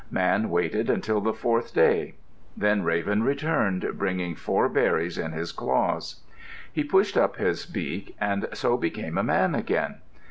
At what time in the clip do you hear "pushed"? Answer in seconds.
6.83-7.15